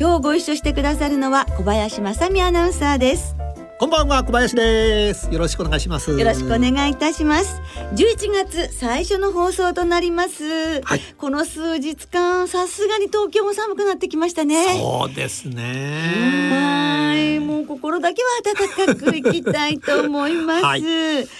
[0.00, 3.34] 今日ご一緒してくださるのは小林正美アナウンサーです。
[3.80, 5.28] こんばんは小林です。
[5.32, 6.16] よろしくお願いします。
[6.16, 7.60] よろしくお願いいたします。
[7.96, 11.00] 11月最初の放送となります、はい。
[11.16, 14.78] この数日間さすがに東京も寒くなってきましたね。
[14.78, 20.82] そうですはいねもう心だけは暖かくいきたいと思います、はい。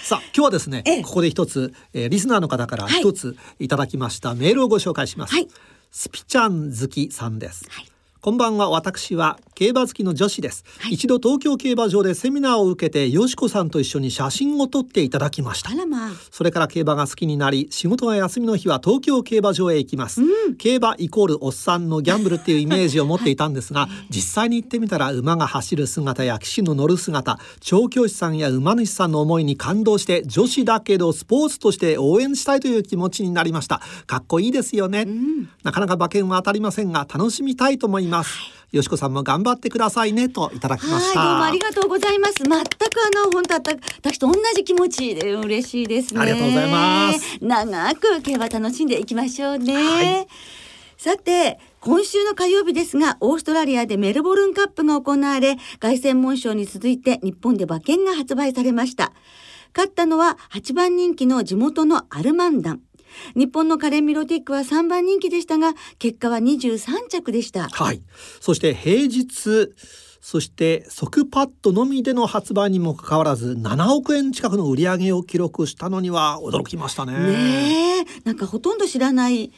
[0.03, 1.03] さあ今日はですねええ。
[1.03, 3.69] ここで一つ、えーリスナーの方からはい一つい。
[3.69, 5.47] ただきましたメールをご紹介します、はい。
[5.91, 7.88] スピちゃん好きさんです、はい
[8.21, 8.69] こんばんは。
[8.69, 10.95] 私は競馬好きの女子です、はい。
[10.95, 15.73] 一度東京競馬場でセミナーを受けてよしこさんと一緒に写真を撮っていただきました。
[15.85, 16.11] まあ。
[16.29, 20.57] それから競馬が好きになり仕事が休みの日は東京競馬場へ行きます、うん。
[20.57, 33.79] 競馬イコールおっさんのギャンブルっていうイメージを持っていたんですが、 実際に行ってみたら馬が走る姿や騎手の乗る姿調教師さんや馬主さんの思いに感動して女子だけどスポーツとして応援したいという気持ちになりました。
[34.07, 35.47] かっこいいですよね、ん。
[35.63, 38.08] なかなか馬券は当たりませんが楽しみたいと思います、
[38.71, 42.35] よしこさんも頑張ってくださいねといただきましたはい、どうもありがとうございます。
[42.35, 46.21] 全くあの本当私と同じ気持ちで嬉しいですね。
[46.21, 47.39] ありがとうございます。
[47.41, 49.73] 長く競馬楽しんでいきましょうね。
[49.73, 50.27] はい
[50.97, 51.59] さて。
[51.81, 59.13] 今週の火曜日ですが、オーストラリアでメルボルンカップが行われ、凱旋門賞に続いて日本で馬券が発売されました。
[59.73, 62.81] 勝ったのは8番人気の地元のアルマンダン。
[63.35, 67.69] 日本のカレン・ミロティックは3番人気でしたが、結果は23着でした。
[67.69, 68.01] はい。
[68.39, 69.73] そして平日、
[70.21, 77.13] そして即パッドのみでの発売にもかかわらず7億円近くの売り上げを記録したのには驚きましたね。
[77.13, 79.51] ねえなんかほとんど知らない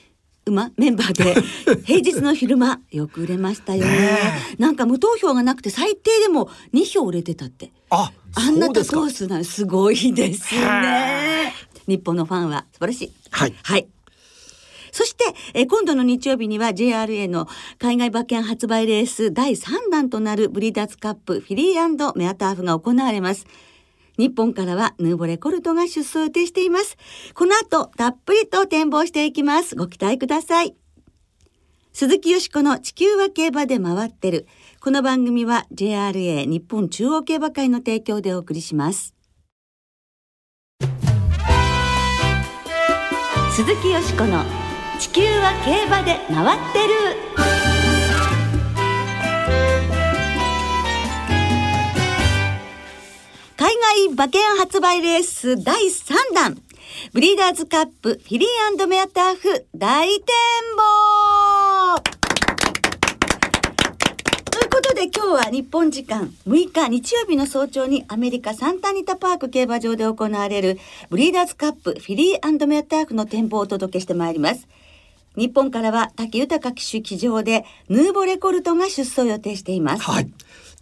[0.46, 1.36] 馬メンバーで
[1.86, 8.84] 平日の昼間よく売れましたよねねなんか無投票がなくて最低でも2票売れてたってあ、あんな多。
[8.84, 11.54] 数なのすごいですね
[11.88, 13.56] 日本のファンは素晴らしいはい。
[13.64, 13.88] はい
[14.92, 17.48] そして、えー今度の日曜日には JRA の
[17.80, 23.46] 海外馬券発売レース第3弾となるブリーダーズカップフィリーメアターフが行われます。
[24.18, 26.98] 日本からはヌーボレコルトが出走予定しています。
[27.34, 29.76] この後、たっぷりと展望していきます。
[29.76, 30.76] ご期待ください。
[31.94, 34.48] 鈴木よしこの地球は競馬で回ってる。
[34.80, 39.21] この番組は JRA 日本中央競馬会の提供でお送りします。
[43.54, 44.46] 鈴木よしこの
[44.98, 46.94] 地球は競馬で回ってる。
[53.58, 56.62] 海外馬券発売レース第3弾。
[57.12, 60.26] ブリーダーズカップフィリーメアターフ大展
[60.78, 62.02] 望
[64.50, 70.78] ということで今日は日本時間6日日曜日の早朝にアメリカサンタニタパーク競馬場で行われる
[71.10, 74.68] ブリーダーズカップフィリーメアターフの展望をお届けしてまいります。
[75.36, 80.04] 日本からは武豊騎手騎乗でヌーボレコルトが出走予定しています。
[80.04, 80.30] はい。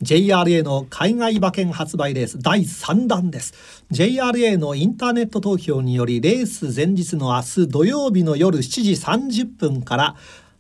[0.01, 3.53] JRA の海外馬券発売レース第3弾です。
[3.89, 10.15] JRA のインターネット投票によりレース前日の明日土曜日の夜7時30分から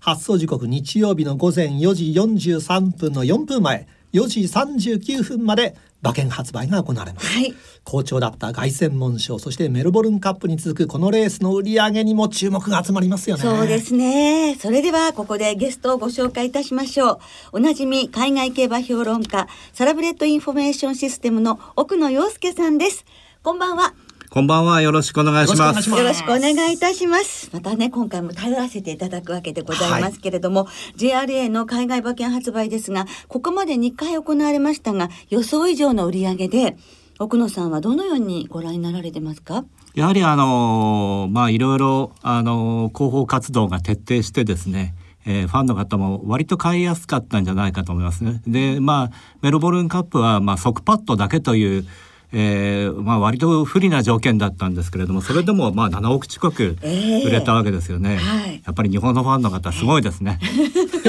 [0.09, 7.27] 発送時刻日曜日の午前4時43分の4分前4時39分まで馬券発売が行われます。
[7.27, 7.53] はい。
[7.83, 13.43] 好調だった凱旋門賞そしてメルボルンカップに続くこのレースの売り上げにも注目が集まりますよね。
[13.43, 14.55] そうですね。
[14.59, 17.19] それではここでゲストをご紹介いたしましょう。
[17.53, 23.05] おなじみ海外競馬評論家、サラブレッドインフォメーションシステムの奥野陽介さんです。
[23.43, 23.93] こんばんは。
[24.29, 24.79] こんばんは。
[24.81, 25.89] よろしくお願いします。
[25.89, 27.49] よろしくお願いいいたします。
[27.51, 30.67] またね、今回も頼らせていただくわけでございますけれども、
[30.97, 36.77] JRA の海外馬券発売ですが、ここまで2回行われましたが、予想以上の売り上げで、
[37.17, 39.65] 奥野さんはどのようにご覧になられてますか？
[39.95, 44.93] やはりあのーまあいろいろあのー広報活動が徹底してですね。
[45.25, 48.41] えーファンの方も割と買いやすかったんじゃないかと思いますね。
[48.47, 49.11] で、まあ
[49.41, 51.85] メルボルンカップはまあ即パッドだけという、
[52.31, 58.61] えーまあ、割と不利な条件だったんですけれどもそれでもまあ7億近く売れたわけですよね、はい。
[58.63, 60.39] やっぱり日本のファンの方すごいですね。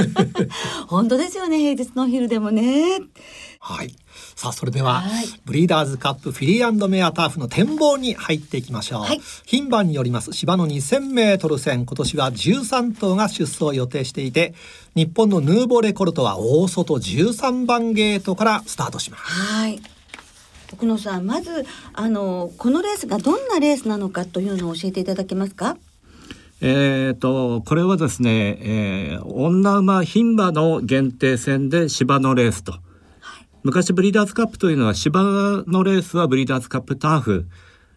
[0.88, 3.00] 本当ですよね平日のお昼でもね。
[3.58, 3.94] はい。
[4.34, 5.26] さあそれでは、はい。
[5.44, 9.02] ブリーダーズカップフィリーメアターフの展望に入っていきましょう。
[9.02, 9.20] はい。
[9.46, 14.54] 牝馬によります芝の2000メートル戦今年は13頭が出走を予定していて
[14.94, 19.22] 日本のヌーボレコルトは大外13番ゲートからスタートします。
[19.24, 19.82] はい
[20.72, 25.76] 奥野さんまずあのこのレースがどんなレースなのかというのを教えていただけますか？
[26.62, 32.74] えー、とこれはですね、えー女馬牝馬の限定戦で芝のレースと、
[33.62, 35.22] 昔ブリーダーズカップというのは芝
[35.66, 37.46] のレースはブリーダーズカップターフ、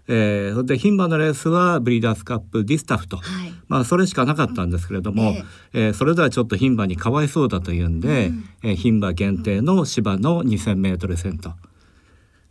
[0.08, 3.10] えー、それで牝馬のレースはブリーダーズカップディスタフ。
[3.10, 3.54] と、はい。
[3.68, 5.44] まあそれしかなかったんですけれども、え
[5.74, 5.90] え。
[5.90, 8.31] ーそれではちょっと牝馬にかわいそうだというんで、
[8.64, 11.52] えー牝馬限定の芝の 2,000m 戦と。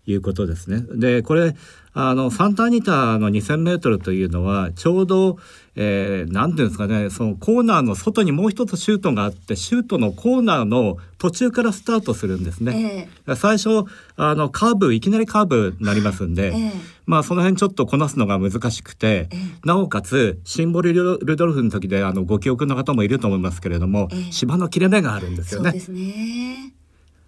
[0.06, 0.84] いうことですね。
[0.94, 1.54] でこれ
[1.94, 5.37] あのサンタアニタの 2,000m というのはちょうど、
[5.76, 13.10] えー、なんていうんですかねそのコーナーの外にもう一つシュートがあってシュートのコーナーの途中からスタートするんですね。
[13.37, 13.84] 最初
[14.16, 16.72] あのカーブいきなりカーブになりますんで、ええ
[17.05, 19.28] まあその辺ちょっとこなすのが難しくて、
[19.64, 25.70] なおかつシンボルルドルドルフの時であのご記憶の方もいると思いますけれども、ええ芝の切れ目があるんですよね。
[25.70, 26.75] そうですね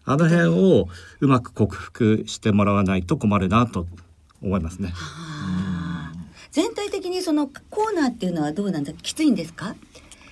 [0.04, 0.88] あの辺を
[1.20, 3.86] うまく克服してもらわないと困るなと
[4.42, 4.92] 思いますね。
[6.50, 9.74] 全体的にそのコーナーっていうのはどうなんですかきついんですか？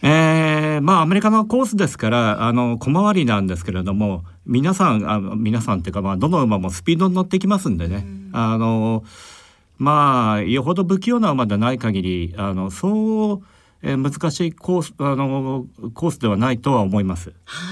[0.03, 9.05] えーまあアメリカのコースですからあの小回りなんですけれども皆さんあ皆さんっていうか、まあ、どの馬もスピードに乗ってきますんでね、あの
[9.79, 13.43] まあよほど不器用な馬でない限りあのそう、
[13.83, 17.33] えー難しいコースあのコースではないとは思います。
[17.45, 17.72] は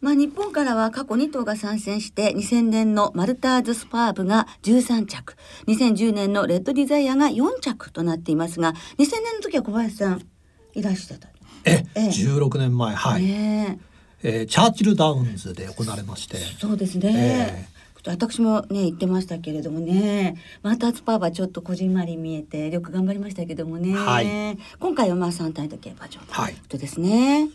[0.00, 5.36] まあ日本からは過去2頭が参戦して2000年のマルターズスパーブが13着。
[5.66, 10.26] 2010年のレッドディザイアが4着となっていますが2000年の時は小林さん
[10.74, 11.28] いらしてた。
[11.64, 12.08] え、ええ。
[12.08, 13.78] 16年前はい、ね
[14.22, 14.42] え。
[14.42, 16.38] ーチャーチルダウンズで行われまして。
[16.38, 17.66] えそうですね。
[17.66, 20.36] え私もね言ってましたけれどもね。
[20.62, 24.58] マルターズスパーブはちょっとこじんまり見えてよく頑張りましたけどもね、はい。
[24.78, 27.50] 今回はまあ3体と競馬場とはいいうことですね。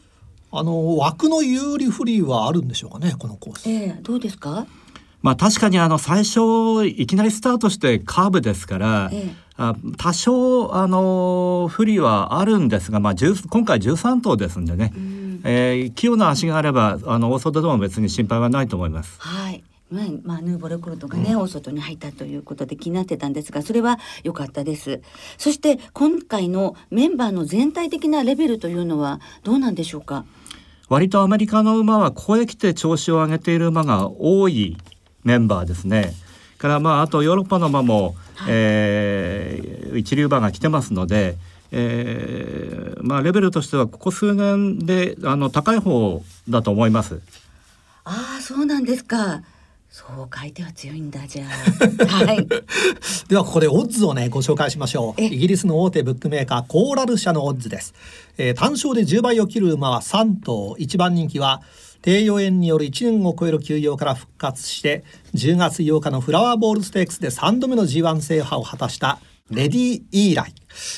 [0.58, 3.70] あの枠の有利不利はあるんでしょうかねこのコース。
[3.70, 4.66] ええどうですか？
[5.22, 19.16] まあ確かにあの最初いきなりスタートしてカーブですから、ええあ多少あの不利はあるんですが、まあ、10今回13頭ですんでね、うんえー器用な足があればあの大外でも別に心配はないと思います。
[19.22, 19.64] はい。
[19.92, 25.00] まあ、まあ、ヌーボレコルトがね、大外に入ったということで気になってたんですが、それは良かったです。
[25.38, 30.26] そして、今回のメンバーの全体的なレベルというのはどうなんでしょうか？
[30.90, 34.78] 割とアメリカの馬はここへ来て調子を上げている馬が多い
[35.24, 36.14] メンバーですね。
[36.58, 38.16] からまああとヨーロッパの馬も、
[38.48, 41.38] えー一流馬が来てますので、
[41.72, 47.22] えーまあレベルとしてはここ数年であの高い方だと思います。
[48.04, 49.42] ああ、そうなんですか。
[49.90, 51.48] そう書いては強いんだ、じゃあ。
[52.26, 52.46] はい。
[53.30, 57.94] ではここでオッズをねご紹介しましょうえイギリスの大手ブックメーカーコーラル社のオッズです、
[58.38, 60.76] えー単勝で10倍を切る馬は3頭。
[60.78, 61.62] 1番人気は
[62.02, 65.04] 低予炎による1年を超える休養から復活して
[65.34, 70.54] 10月8日のフラワーボールステークスで3度目の G1 制覇を果たしたレディ・イーライ、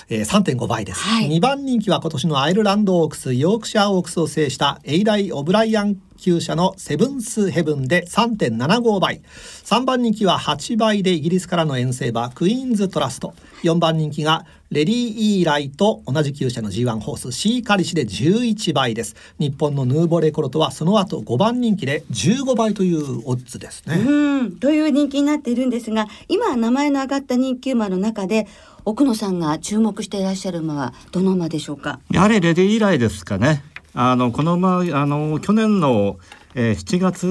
[0.10, 1.30] えー、3.5倍です、はい。
[1.30, 9.22] 2番人気は今年のアイルランドオークスヨークシャーオークスを制したエイライ・オブライアン厩舎のセブンスヘブンで3.75倍
[9.64, 13.34] 3番人気は8倍でイギリスからの遠征馬クイーンズトラスト
[13.64, 28.46] 4番人気がレディ・イーライと同じ厩舎の G1 ホースシーカリシで11倍です日本のヌーボレコロトはその後5番人気で15倍というオッズですね、うん、という人気になっているんですが、今名前の挙がった人気馬の中で、
[28.84, 32.00] 奥野さんが注目していらっしゃる馬はどの馬でしょうか？
[32.12, 33.64] やはりレディ以来ですかね。
[34.00, 36.20] あのこの馬あの去年の、
[36.54, 37.26] えー7月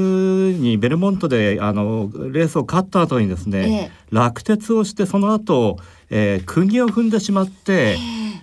[0.59, 5.79] にベルモントであのレースを勝った後にですね、落鉄をしてその後、
[6.11, 7.97] えー釘を踏んでしまって、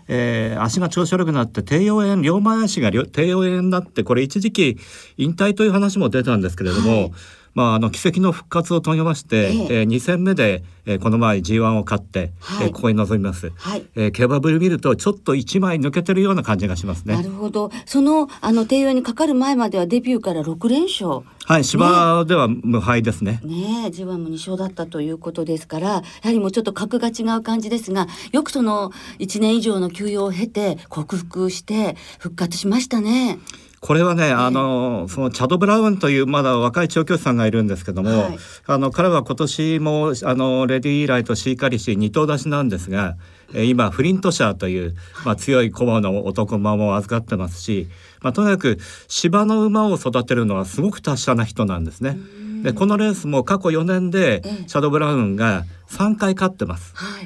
[0.07, 4.77] えー足が調子悪くなって低葉炎両前足が両低葉炎になってこれ一時期
[5.17, 7.11] 引退という話も出たんですけれども、はい
[7.53, 13.51] まあ、あの奇跡の復活を遂げまして、えええー2戦目で、えーこの前 G1 を勝って、はいえーここに臨みます。
[13.55, 13.85] はい。
[13.95, 17.21] えー、競馬ぶり見るとちょっと一枚抜けてるような感じがしますねな。
[17.21, 17.71] るほど。
[17.85, 21.21] その、あの、帝王にかかる前まではデビューから6連勝。
[21.45, 23.39] はい、芝では無敗ですね。
[23.43, 33.39] ねえ、自分も2勝だったということですから、やはりもうちょっと格が違う感じですが、よくその1年以上の休養を経て、克服して復活しましたね。
[33.83, 43.17] これはね、あのそのチャド・ブラウンというまだ若い調教師さんがいるんですけども、はいあの彼は今年もあのレディー・ライとシーカリシー二頭出しなんですが、
[43.53, 47.89] えー今フリントシャーという、まあ、強い駒の男馬も預かってますし、
[48.21, 48.77] まあ、とにかく
[49.09, 52.17] 芝の馬を育てるのはすごく達者な人なんですね。
[52.63, 56.93] でこのレースも過去4年でええチャド・ブラウンが3回勝ってます。
[56.95, 57.25] はい。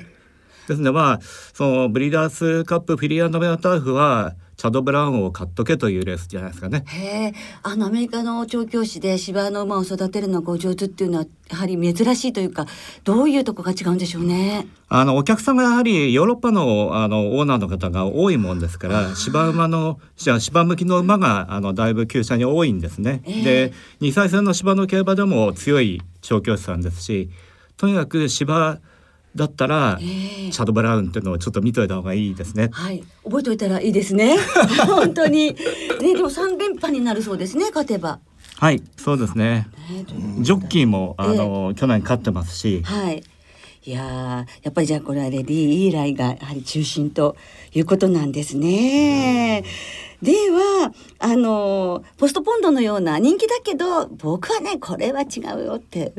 [0.68, 1.20] ですのでまあ
[1.54, 6.84] そのブリーダースカップフィリーメアターフはチャド・ブラウンを買っとけというレースじゃないですかね。
[6.88, 12.66] へえ、あのアメリカの調教師で芝の馬を育てるのがお上手っていうのはやはり珍しいというか、
[13.04, 14.66] どういうとこが違うんでしょうね。
[14.90, 23.22] あのお客さんがやはりヨーロッパのあのオーナーの方が多いもんですから芝馬のじゃあ芝向きの馬があのだいぶ厩舎に多いんですね。
[23.26, 27.30] ええで2歳戦の芝の競馬でも強い調教師さんですし
[27.76, 28.80] とにかく芝
[29.38, 32.70] だったら、ええチャド・ブラウンっていうのをちょっと見といた方がいいですね。
[32.72, 34.38] はい、覚えておいたらいいですね。
[34.88, 35.56] 本当に。
[36.01, 38.20] ね、でも三連覇になるそうですね、勝てば。
[38.56, 39.67] はいそうですね。
[39.89, 43.24] ねということでジョッキーもあの、去年勝ってますし、はい。
[43.88, 47.38] いやーやっぱりじゃあこれはレディー・イーライがやはり中心と
[47.74, 49.63] いうことなんですね。
[50.21, 56.12] ではあのポストポンドのような人気だけど僕はねこれは違うよって。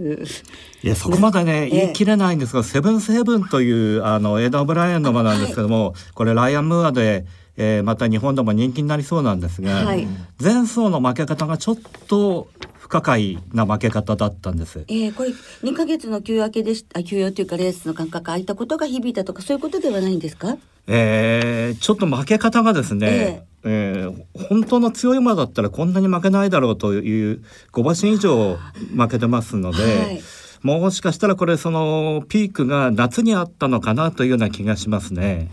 [0.82, 1.70] いやそこまでねええ。
[1.70, 7.26] 言い切れないんですが、セブンセブンというあのエダ・オブライエンの馬なんですけども、これライアン・ムーアで、
[7.56, 10.06] えーまた日本でも人気になりそうなんですが、はい。
[10.40, 14.84] 前走の負け方がちょっと不可解な負け方だったんです。
[14.86, 15.30] えー、これ
[15.64, 20.56] 2ヶ月の休明けでしたあ休養というかレースの間隔空いたことが響いたとかそういうことではないんですか？
[20.86, 28.56] えーちょっと負け方がですね、えー本当の強い馬だったらこんなに負けないだろうという5馬身以上
[28.96, 30.22] 負けてますので、はい
[30.62, 35.50] もしかしたらこれそのピークが夏にあったのかなというような気がしますね。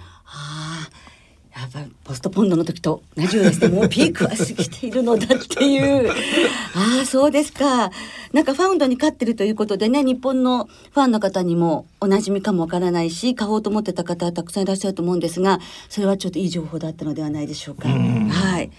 [2.15, 6.09] ストポンドの時と同じようですねもうピークは過ぎているのだっていう。
[6.75, 7.91] ああそうですか。
[8.33, 17.87] なんかファウンドに勝ってるということでね日本のファンの方にもおなじみかもわからないし買おうと思ってた方はたくさんいらっしゃると思うんですがそれはちょっといい情報だったのではないでしょうか。
[17.87, 18.71] はい。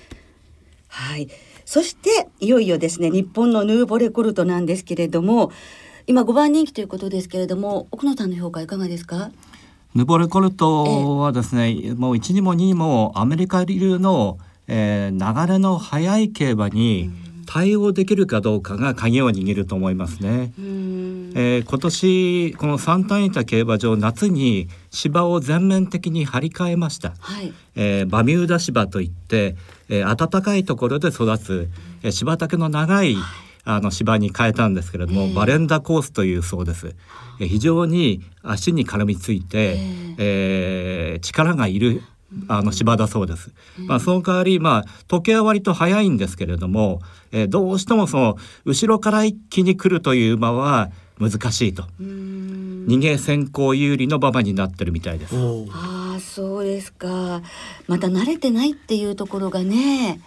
[0.88, 1.28] はい。
[1.64, 5.50] そしていよいよですね日本のヌーボレコルトなんですけれども
[6.06, 9.30] 今5番人気ということですけれども奥野さんの評価いかがですか？
[9.96, 14.36] ヌボルコルトはですね、もう1にも2にもアメリカ流の、
[14.68, 17.10] えー流れの速い競馬に
[17.46, 20.52] 対応できるかどうかが鍵を握ると思いますね。
[20.58, 27.14] えー今年このサンタニタ競馬場夏に芝を全面的に張り替えました。
[27.18, 29.56] はいえーバミューダ芝といって、
[29.88, 31.70] えー暖かいところで育つ、
[32.02, 33.16] えー芝丈の長い
[33.68, 36.94] あの芝に変えたんですけれども、ええバレンダコースというそうです。
[37.40, 39.76] えー非常に足に絡みついて、
[40.18, 42.02] えー力がいる
[42.48, 43.50] あの芝だそうです。
[43.76, 47.00] まあその代わりまあ時計は割と早いんですけれども、
[47.32, 51.82] えーどうしてもその後ろから一気に来るという馬は難しいと。
[52.00, 55.34] 逃げ先行有利の馬場になってるみたいです。
[55.36, 57.42] ああそうですか
[57.88, 60.20] また慣れてないっていうところがね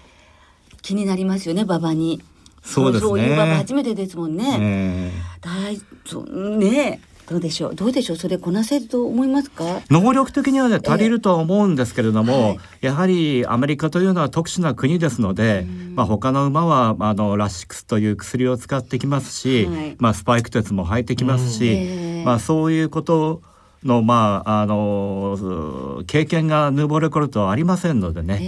[0.81, 2.21] 気になりますよね馬場に
[2.61, 3.09] そうですね。
[3.09, 7.75] そうい場初めてですもんね、えー大そうねどうでしょう？
[7.75, 8.17] どうでしょう？
[8.17, 9.81] それこなせると思いますか？
[9.91, 12.59] 能力的にはね足りるとは思うんですけれども、はい。
[12.81, 19.95] やはりアメリカというのは特殊な国ですので、まあ、他の馬はあのラシックスという薬を使ってきますし、はい。
[19.99, 22.25] まあ、スパイク鉄も履いてきますし、ええ。
[22.25, 23.43] まあ、そういうこと
[23.83, 28.39] の,、まあ、あの経験がヌーボーレコルトはありませんのでね、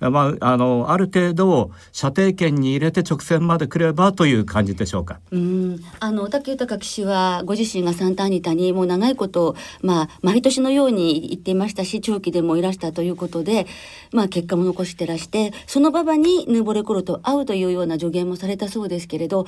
[0.00, 5.20] えまあ、あのある程度射程圏に入れて直線まで来ればという感じでしょうか。
[5.30, 5.80] うん。
[6.00, 13.66] あの竹豊騎手はご自身がサンタアニタにもう長いこと、まあ、毎年のように行っていましたし長期でもいらしたということで、
[14.12, 19.46] まあ、結果も残してらしてその馬場にヌーボレコルト会うというような助言もされたそうですけれど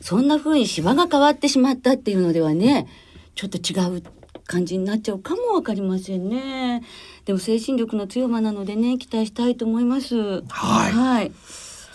[0.00, 2.86] そんな風に芝が変わってしまったっていうのではね
[3.34, 4.02] ちょっと違う
[4.46, 6.82] 感じになっちゃうかもわかりませんね。
[7.24, 10.42] でも精神力の強い馬なのでね期待したいと思います。
[10.48, 11.32] はいはい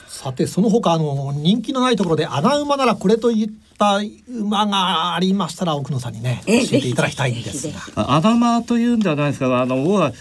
[0.07, 7.79] さてその他あの人気のないところで穴馬ならこれといった馬がありましたら奥野さんにね教ええていただきたいんですが。
[7.95, 10.11] あアダマというんではないですがあの僕は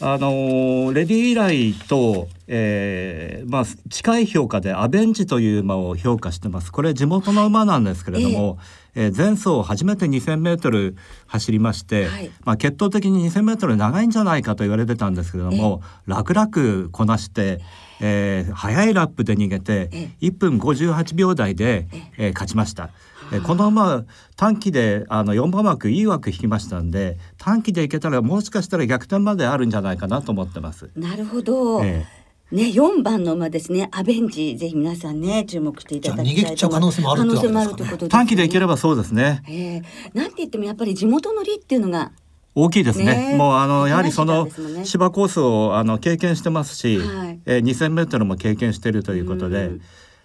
[0.00, 10.94] あのレディー以来と、えーまあ、近い評価でアベンジという馬を評価してますこれ地元の馬なんですけれども、えー前走初めて 2,000m
[11.26, 12.30] 走りまして、はい。
[12.44, 17.60] まあ、血統的に 2,000m 長いんじゃないかと言われてたんですけれども楽々こなして、
[18.00, 21.86] えー速いラップで逃げてえ1分58秒台で、
[22.16, 22.90] えー勝ちました。
[23.32, 24.04] えーこの馬
[24.36, 30.90] 短期であの4番枠いい枠引きましたんで短期でいけたらもしかしたら逆転まであるんじゃないかなと思ってます。
[30.96, 31.84] なるほど。
[31.84, 32.06] え
[32.50, 36.40] ね、4番の馬ですね、アベンジ、ぜひ皆さんね、注目していただきたいと思います。
[36.40, 38.08] じゃあ逃げ切っちゃう可能性もあるってことですね。
[38.08, 39.42] 短期でいければそうですね。
[39.48, 39.82] え
[40.14, 40.18] え。
[40.18, 42.12] なんて言ってもやっぱり地元の利っていうのが、
[42.54, 43.04] 大きいですね。
[43.04, 43.30] ね。
[43.34, 44.48] えもうあのやはりその
[44.84, 47.38] 芝コースをあの経験してますし、はい。
[47.44, 49.80] えー、2000メートルも経験しているということで、うん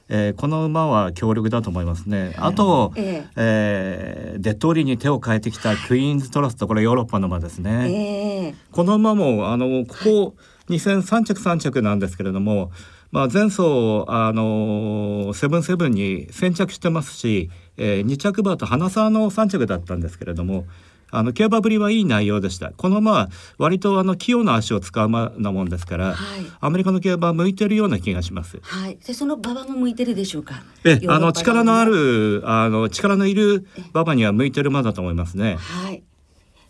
[0.10, 2.36] えーこの馬は強力だと思いますね。
[2.38, 4.36] あと、ええ。
[4.38, 6.68] ーデッドオリに手を変えてきたクイーンズトラスト。
[6.68, 7.89] これヨーロッパの馬ですね。
[7.89, 8.56] ええ。
[8.72, 10.36] この馬もあのここ
[10.70, 12.72] 2戦3着3着なんですけれども、
[13.12, 20.65] まあ、前走あのセブンセブンに先着してますし、えー、2着馬と花沢の3着だったんですけれども
[21.13, 23.29] あの競馬ぶりはいい内容でしたこの馬は
[23.60, 28.58] 割とあの器用な足を使う馬なもんですから、はいアメリカの競馬は向いてるような気がします。
[28.62, 30.63] はい、でその馬場も向いてるでしょうか？
[30.86, 31.84] えあの力のあ。
[31.86, 35.58] るあの力のいる馬場には向いてる馬だと思いますね。
[35.60, 36.03] はい。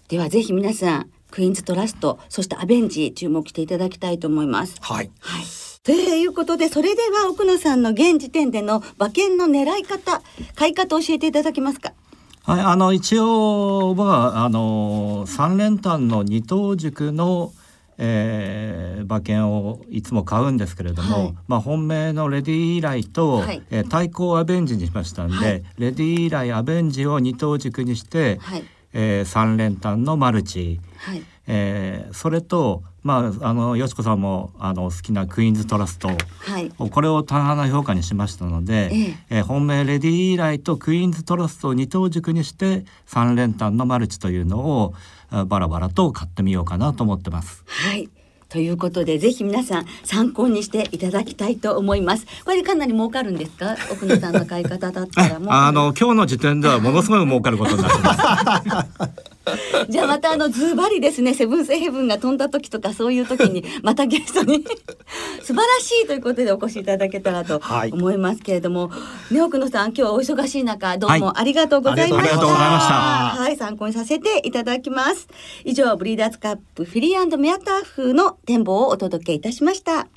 [0.07, 4.75] ではぜひ皆さんクイーンズトラストそしてアベンジ注目していただきたいと思います。
[4.81, 5.43] はいはい。
[5.81, 10.21] ということでそれでは奥野さんの現時点での馬券の狙い方
[10.53, 11.93] 買い方を教えていただけますか？
[12.43, 17.51] はい、あの一応はあの三連単の二等軸の、
[17.97, 28.63] えー馬券をいつも買うんですけれども、はいまあ本命のレディーイライと、はいえー対抗アベンジにしましたんで、はいレディーイライアベンジを二等軸にして、はい
[28.93, 31.23] えー三連単のマルチ、はい。
[31.47, 36.69] えーそれとまああのよしこさんもあの好きなクイーンズトラストはい。
[36.77, 44.93] これを単派な評価にしましたので、えええー本命レディーイライとクイーンズトラストを二等軸にして三連単のマルチというのを
[45.29, 47.63] あバラバラと買ってみようかなと思ってます。
[47.65, 48.09] はい。
[48.53, 52.27] ということでぜひ皆さん参考にしていただきたいと思います。
[52.45, 53.75] これでかなり儲かるんですか？
[53.91, 55.49] 奥野さんの買い方だったらもう。
[55.51, 57.91] あの今日の時点ではものすごい儲かることになっ
[58.63, 59.32] てます。
[59.89, 64.63] じゃあまたあのズバリですねセブンスヘブンが飛んだ時とかそういう時に またゲストに
[65.43, 68.91] 素晴らしいということでお越しいただけたらとはい思いますけれども、
[69.31, 72.17] ね奥野さん今日はお忙しい中どうはいもありがとうございました。
[72.17, 75.27] ありがとうございはい参考にさせていただきます。
[75.65, 80.07] 以上ブリーダーズカップフィリーメアター風の展望をお届けいたしました。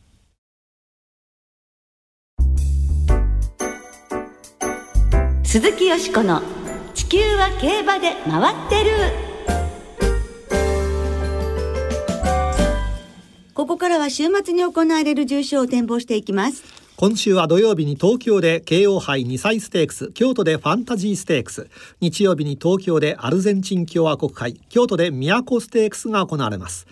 [5.44, 6.42] 鈴木よしこの
[6.96, 8.90] 地球は競馬で回ってる。
[13.52, 16.64] ここからは週末に行われる重賞を展望していきます。
[16.96, 21.68] 今週は土曜日に東京で京王杯2歳ステークス京都でファンタジーステークス。
[22.00, 26.86] 日曜日に東京でアルゼンチン共和国杯京都で都ステークスが行われます。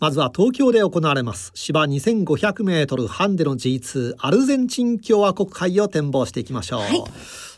[0.00, 1.52] まずは東京で行われます。
[1.54, 7.04] 芝2500メートルハンデの G2 アルゼンチン共和国杯を展望していきましょう、はい。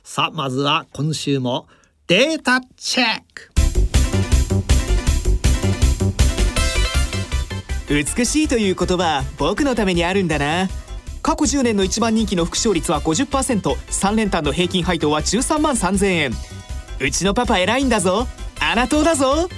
[0.04, 1.66] さあまずは今週も
[2.08, 3.50] データチェック。
[7.88, 10.68] 美しいという言葉僕のためにあるんだな。
[11.20, 16.32] 過去10年の一番人気の副勝率は 50%3 連単の平均配当は13万3000円。
[17.00, 18.28] うちのパパ偉いんだぞ。
[18.60, 19.48] 穴党だぞ。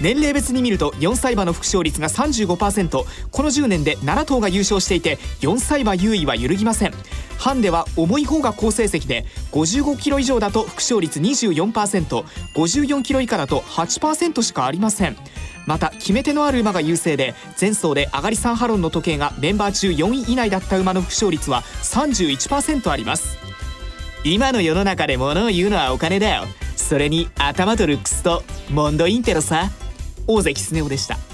[0.00, 6.94] 年齢別に見ると4歳馬の副勝率が35%この10年で7頭が優勝していて4歳馬優位は揺るぎません。
[7.38, 15.16] ハンデは重い方が好成績で55キロ以上だと副勝率 24%54 キロ以下だと8%しかありません。
[15.66, 23.38] また決め手のある馬が優勢で前走で上がり3ハロンの時計がメンバー中4位以内だった馬の副勝率は31%あります。
[24.24, 26.44] 今の世の中で物を言うのはお金だよ。
[26.76, 29.70] それに頭とルックスとモンドインテロさ。
[30.26, 31.27] 大関スネ夫でした。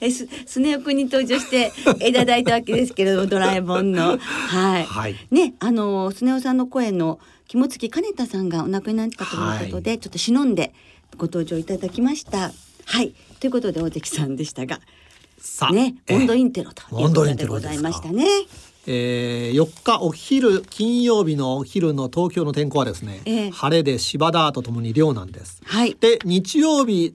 [0.00, 1.72] えすスネ夫君に登場して
[2.06, 4.18] いただいたわけですけれどもドラえもんの。
[4.18, 5.16] はい、はい。
[5.30, 7.18] ねあのスネ夫さんの声の
[7.48, 10.72] 肝付金田さんがお亡くなりになったということで、ちょっと忍んで
[11.16, 12.52] ご登場いただきました。
[12.84, 13.14] はい。
[13.40, 14.80] ということで大関さんでしたが
[15.38, 18.24] さあ、ねえモンドインテロということでございましたね。
[18.86, 23.50] えー、4日お昼金曜日のお昼の東京の天候はですね、ええ。
[23.50, 25.60] 晴れで芝田とともに涼なんです。
[25.64, 25.96] はい。
[25.98, 27.14] で日曜日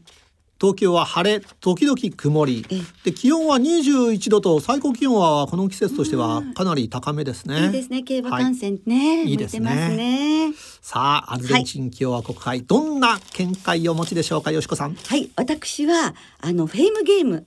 [0.60, 2.66] 東京は晴れ時々曇り。
[2.70, 2.82] ええ。
[3.06, 7.66] で気温は21度と最高気温はこの季節としてはかなり高めですね。
[7.66, 10.50] いいですね競馬はい観戦ね、いいですね。
[10.50, 10.54] ね。
[10.82, 14.96] さあアルゼンチン共和国杯、どんな見解をお持ちでしょうかよしこさん。
[14.96, 17.46] はい私はあのフェイムゲーム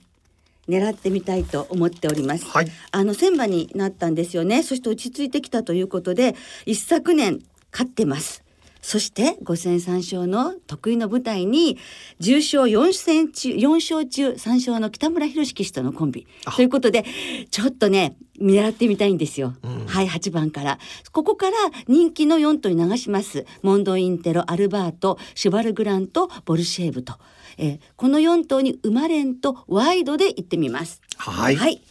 [0.69, 2.67] 狙ってみたいと思っております、はい。
[2.91, 4.63] あの千馬になったんですよね。
[4.63, 8.43] そして落ち着いてきたということで一昨年勝ってます
[8.81, 11.77] そして5戦3勝の得意の舞台に
[12.19, 16.27] 10勝4戦中4勝中3勝の北村博騎手とのコンビ。
[16.45, 16.51] あ。
[16.51, 17.05] ということで
[17.49, 19.85] ちょっとね狙ってみたいんですよ、うん。
[19.85, 20.79] はい8番から。
[21.11, 21.55] ここから
[21.87, 23.45] 人気の4頭に流します。
[23.61, 27.13] モンドインテロアルバートシュバルグラントボルシェーブと、
[27.57, 31.01] えーこの4頭に生まれんとワイドで行ってみます。
[31.17, 31.55] はい。
[31.55, 31.81] はい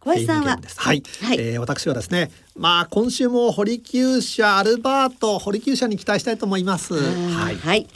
[0.00, 0.58] 小林さんは？
[0.76, 0.94] は？
[0.94, 1.36] い、はい。
[1.38, 6.94] えー私はですねまあ今週も堀厩舎アルバート堀厩舎に期待したいと思います。
[6.94, 7.86] はい、はい、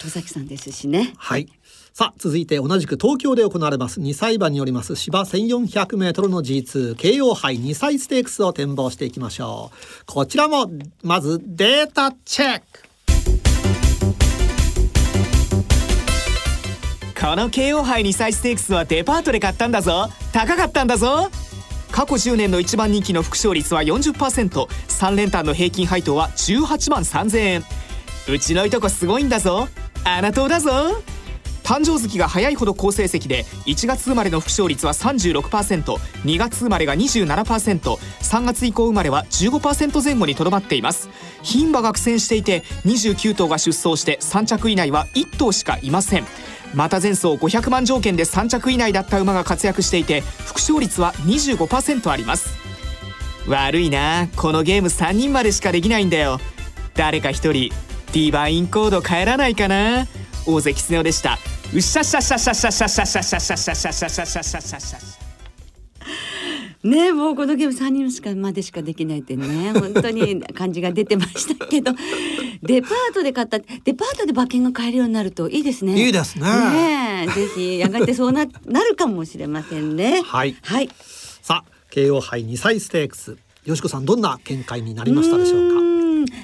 [0.00, 1.12] 戸崎さんですしね。
[1.18, 1.48] はい。
[1.92, 10.04] さあ続いて同じく東京で行われます2歳馬によります芝1400メートルの G2 京王杯2歳ステークスを展望していきましょう。
[10.06, 10.70] こちらも
[11.02, 12.64] まずデータチェック。
[17.20, 20.08] この京王杯2歳ステークスはデパートで買ったんだぞ。
[20.32, 21.28] 高かったんだぞ
[21.90, 27.64] 過去10年の一番人気の副勝率は 40%3 連単の平均配当は18万3000円。
[28.28, 29.68] うちのいとこすごいんだぞ。
[30.04, 30.70] 穴党だぞ。
[31.62, 41.08] 誕生月が早いほど好成績で1月生まれの副勝率は 36%2 月生まれが 27%3 月以降生まれは15%前後にとどまっています。
[41.44, 46.26] 牝馬が苦戦していて29頭が出走して3着以内は1頭しかいません。
[46.74, 52.50] また前走500万条件で3着以内だった馬が活躍していて副勝率は25%あります。
[53.48, 56.40] 悪いなこのゲーム3人までしかできないんだよ。
[56.94, 60.06] 誰か1人ディバインコード帰らないかな。
[60.46, 61.38] 大関スネ夫でした。
[61.72, 65.19] うっしゃっしゃっしゃっしゃっしゃっしゃっしゃっしゃっしゃっしゃっしゃっしゃっしゃっしゃっしゃっしゃっしゃっしゃ
[66.82, 71.92] ねもうこのゲーム3人しかまでしかできないってね 本当に感じが出てましたけど。
[72.62, 75.94] デパートで買ったデパートで馬券が買えるようになるといいですね。
[76.06, 76.44] いいですね。
[76.44, 80.20] ねえぜひやがてそうななるかもしれませんね。
[80.22, 80.54] はい。
[80.62, 80.90] はい。
[81.40, 83.38] さあ京王杯2歳ステークス。
[83.64, 86.34] よしこさんどんな見解になりましたでしょうか？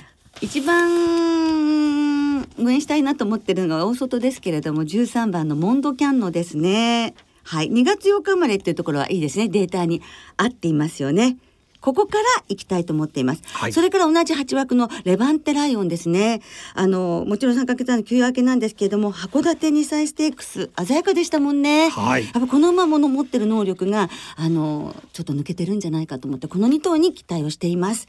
[0.41, 7.15] 一番応援したいなと思ってるのが大外ですけれども13番のモンドキャンノですね
[7.47, 7.71] はい。
[7.71, 9.49] 2月8日生まれっていうところはいいですね。
[9.49, 10.03] データに
[10.37, 11.37] 合っていますよね。
[11.81, 13.73] ここから行きたいと思っています、はい。
[13.73, 16.41] それから同じ8枠のレバンテライオンですね。
[16.75, 21.91] あのもちろん3ヶ月の休明けなんですけれども函館2歳ステークス鮮やかでしたもんね。
[21.91, 22.25] はい。
[22.25, 28.09] やっぱこの馬もの持ってる能力があのちょっと抜けてるんじゃないかと思ってこの2頭に期待をしています。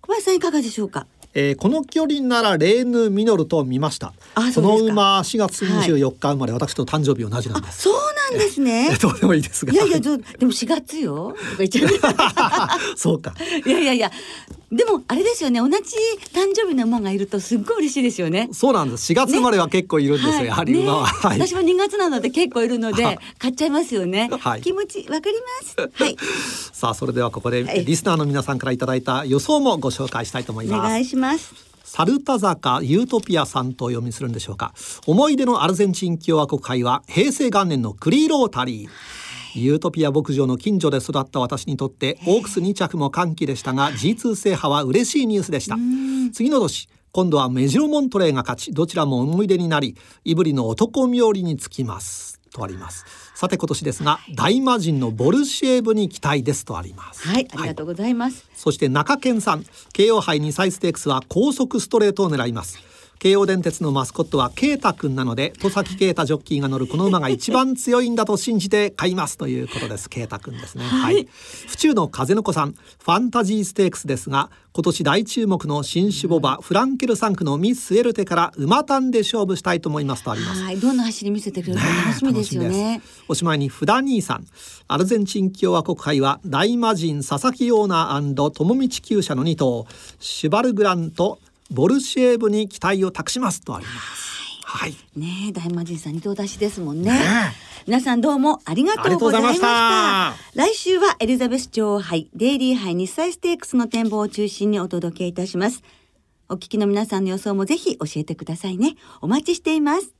[0.00, 1.08] 小林さんいかがでしょうか？
[1.34, 4.12] えーこの距離ならレーヌ・ミノルと見ました。
[4.34, 7.82] あその馬4月24日生まれ、私と誕生日同じなんあです。
[7.82, 7.94] そう
[8.32, 8.96] なんですね。
[9.00, 9.72] どうでもいいですが。
[9.72, 11.34] いやいやでも4月よ。
[12.96, 13.34] そうか。
[13.64, 14.10] いやいやいや。
[14.70, 15.60] でもあれですよね。
[15.60, 15.74] 同じ
[16.34, 18.50] 誕生日の馬がいるとすっごい嬉しいですよね。
[18.52, 19.12] そうなんです。
[19.12, 21.08] 4月生まれは結構いるんですよ、やはり馬は、ね。
[21.08, 21.38] はい。
[21.38, 24.60] 私も2月なので結構いるのはで買っちゃいますよね、はい。
[24.60, 25.36] 気持ちわかり
[25.76, 26.02] ます。
[26.02, 26.16] はい。
[26.72, 27.84] さあそれではここではい。
[27.86, 31.52] リスナーの皆さんからいただいた予想もご紹介したいと思います、お願いします。
[31.84, 34.74] サルタ坂ユートピアさんとお読みするんでしょうか。
[35.06, 38.88] 思い出のアルゼンチン共和国杯は平成元年のクリーロータリー。
[39.58, 42.42] ユートピア牧場の近所で育った私にとってオー。
[42.42, 45.76] クス2着も歓喜でしたが G2 制覇は嬉しいニュースでした。
[46.32, 52.38] 次の年今度はメジロモントレーが勝ちどちらも思い出になりイブリの男冥利につきます。
[52.50, 53.04] とあります
[53.38, 57.22] さて今年ですが大魔神のボルシエブに期待ですとあります。
[57.28, 62.80] はいありがとうございます、そして中堅さん京王杯2歳ステークスは高速ストレートを狙います
[63.20, 70.08] 京王電鉄のマスコットは啓太くんなので戸崎啓太ジョッキーが乗るこの馬が一番強いんだと信じて買いますということです。
[70.08, 70.84] 啓太くんですね。
[70.84, 71.26] はい、
[71.66, 80.62] 府中の風の子さんファンタジーステークスですが今年大注目の新種牡馬フランケル3区のミスエルテから馬単で勝負したいと思いますとあります。
[80.62, 80.78] はい。
[80.78, 82.98] どんな走り見せてくれるか楽しみですよね。
[82.98, 84.46] ですおしまいにフダ兄さん。
[84.86, 89.86] アルゼンチン共和国杯は大魔神佐々木オーナー友道厩舎の2頭
[90.20, 94.28] シュバルグランとボルシエブに期待を託しますとあります。
[94.64, 94.94] はい。
[95.16, 97.12] ねえ大魔神さん二頭出しですもんね。
[97.12, 97.20] ね
[97.86, 100.34] 皆さんどうもありがとうございました。
[100.54, 105.82] 来週はエリザベス女王杯デイリー杯日歳ステークスの展望を中心にお届けいたします。
[106.50, 108.96] お聞きの皆さんの予想もぜひ教えてくださいね。
[109.20, 110.17] お待ちしています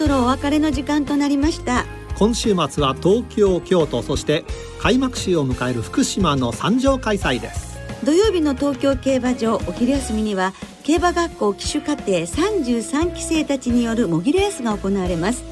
[0.00, 1.84] そろお別れの時間となりました。
[2.16, 4.46] 今週末は東京京都そして
[4.80, 7.78] 開幕週を迎える福島の三条開催です。
[8.02, 15.44] 土曜日の東京競馬場お昼休みには競馬学校騎手課程33期生たちによる模擬レースが行われます。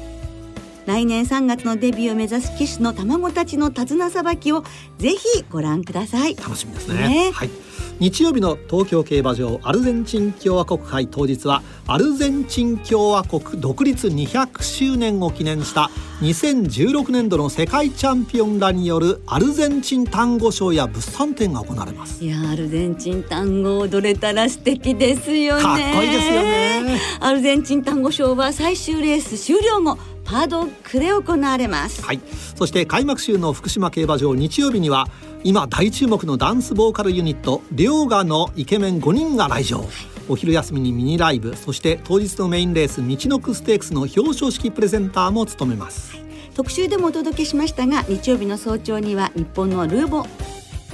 [0.87, 4.63] 来年3月のデビューを目指す騎手の卵たちの手綱さばきを
[4.97, 6.35] ぜひご覧ください。
[6.35, 7.07] 楽しみですね。
[7.07, 7.31] ね。
[7.31, 7.68] はい
[7.99, 15.89] 日曜日の東京競馬場アルゼンチン共和国杯当日はアルゼンチン共和国独立200周年を記念した
[16.21, 22.23] 2016年度の世界チャンピオンらによるアルゼンチン単語ショーや物産展が行われます。
[22.23, 25.63] いやアルゼンチン単語踊れたら素敵ですよね。
[25.63, 26.99] かっこいいですよね。
[27.19, 29.97] アルゼンチン単語ショーは最終レース終了後
[30.29, 32.03] パドックで行われます。
[32.03, 32.21] はい。
[32.55, 35.07] そして開幕週の福島競馬場日曜日には
[35.43, 39.83] 今大注目のダンスボーカルユニット両ガのイケメン5人が来場。
[40.27, 46.15] お昼休みにミニライブそして当日のメインレース道のくステークスの表彰式プレゼンターも務めます。
[46.53, 50.27] 特集でもお届けしましたが日曜日の早朝には日本のルーボ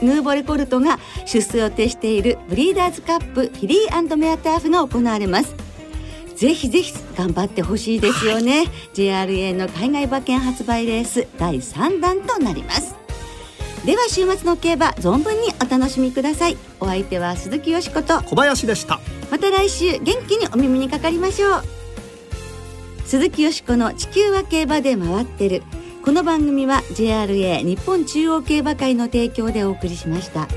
[0.01, 5.64] ヌーボレコルトが出走予定しているブリーダーズカップフィリーメアターフが行われます
[6.35, 12.95] ぜひぜひ頑張ってほしいですよね、はい、JRA の海外馬券発売レース第3弾となります。
[13.85, 16.57] では週末の競馬存分にお楽しみください。
[16.79, 18.21] お相手は鈴木よしこと。
[18.23, 18.99] 小林でした。
[19.31, 21.63] また来週元気にお耳にかかりましょう。
[23.05, 25.61] 鈴木よしこの地球は競馬で回ってる。
[26.03, 30.47] この番組は JRA 日本中央競馬会の提供でお送りしました。